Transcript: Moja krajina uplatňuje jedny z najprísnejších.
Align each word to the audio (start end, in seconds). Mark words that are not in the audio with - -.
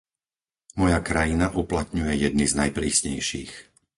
Moja 0.81 0.97
krajina 1.09 1.47
uplatňuje 1.61 2.13
jedny 2.25 2.45
z 2.51 2.57
najprísnejších. 2.61 3.51